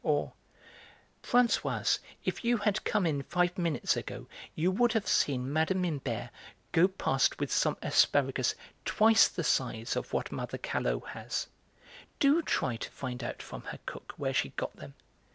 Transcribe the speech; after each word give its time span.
Or: 0.03 0.33
"Françoise, 1.21 1.99
if 2.25 2.43
you 2.43 2.57
had 2.57 2.83
come 2.85 3.05
in 3.05 3.21
five 3.21 3.55
minutes 3.55 3.95
ago, 3.95 4.25
you 4.55 4.71
would 4.71 4.93
have 4.93 5.05
seen 5.07 5.51
Mme. 5.53 5.83
Imbert 5.85 6.31
go 6.71 6.87
past 6.87 7.39
with 7.39 7.51
some 7.51 7.77
asparagus 7.83 8.55
twice 8.83 9.27
the 9.27 9.43
size 9.43 9.95
of 9.95 10.11
what 10.11 10.31
mother 10.31 10.57
Callot 10.57 11.09
has: 11.09 11.45
do 12.19 12.41
try 12.41 12.77
to 12.77 12.89
find 12.89 13.23
out 13.23 13.43
from 13.43 13.61
her 13.65 13.77
cook 13.85 14.15
where 14.17 14.33
she 14.33 14.49
got 14.57 14.75
them. 14.75 14.95